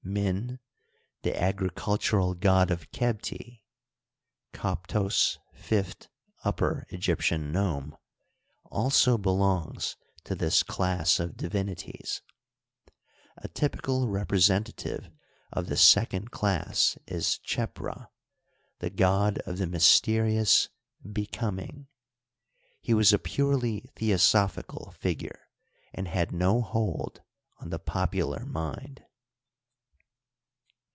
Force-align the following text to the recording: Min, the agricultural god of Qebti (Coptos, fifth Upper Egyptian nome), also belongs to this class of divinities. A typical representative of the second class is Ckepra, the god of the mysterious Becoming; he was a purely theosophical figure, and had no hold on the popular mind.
Min, 0.03 0.59
the 1.21 1.41
agricultural 1.41 2.33
god 2.33 2.69
of 2.69 2.91
Qebti 2.91 3.61
(Coptos, 4.51 5.37
fifth 5.53 6.09
Upper 6.43 6.85
Egyptian 6.89 7.51
nome), 7.53 7.95
also 8.65 9.17
belongs 9.17 9.95
to 10.25 10.35
this 10.35 10.63
class 10.63 11.17
of 11.19 11.37
divinities. 11.37 12.23
A 13.37 13.47
typical 13.47 14.09
representative 14.09 15.09
of 15.53 15.67
the 15.67 15.77
second 15.77 16.29
class 16.31 16.97
is 17.07 17.39
Ckepra, 17.47 18.09
the 18.79 18.89
god 18.89 19.37
of 19.45 19.59
the 19.59 19.67
mysterious 19.67 20.67
Becoming; 21.09 21.87
he 22.81 22.93
was 22.93 23.13
a 23.13 23.19
purely 23.19 23.89
theosophical 23.95 24.91
figure, 24.99 25.47
and 25.93 26.09
had 26.09 26.33
no 26.33 26.61
hold 26.61 27.21
on 27.59 27.69
the 27.69 27.79
popular 27.79 28.45
mind. 28.45 29.05